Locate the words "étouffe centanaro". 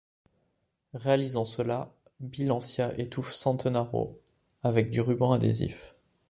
2.97-4.19